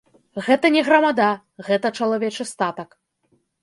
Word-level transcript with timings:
Гэта 0.47 0.71
не 0.75 0.81
грамада, 0.87 1.29
гэта 1.71 1.95
чалавечы 2.01 2.43
статак. 2.57 3.03